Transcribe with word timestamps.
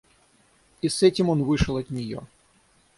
И 0.81 0.89
с 0.89 1.03
этим 1.03 1.29
он 1.29 1.43
вышел 1.43 1.77
от 1.77 1.91
нее. 1.91 2.23